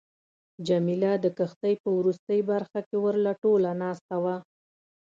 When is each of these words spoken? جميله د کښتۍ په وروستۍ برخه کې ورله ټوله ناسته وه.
جميله 0.67 1.11
د 1.23 1.25
کښتۍ 1.37 1.73
په 1.83 1.89
وروستۍ 1.97 2.39
برخه 2.51 2.79
کې 2.87 2.95
ورله 3.05 3.31
ټوله 3.43 3.69
ناسته 3.83 4.15
وه. 4.23 4.35